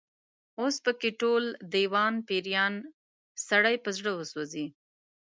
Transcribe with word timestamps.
اوس 0.59 0.75
په 0.85 0.91
کې 0.99 1.09
ټول، 1.21 1.43
دېوان 1.73 2.13
پيریان، 2.27 2.73
سړی 3.47 3.75
په 3.83 3.89
زړه 3.97 4.11
وسوځي 4.15 4.65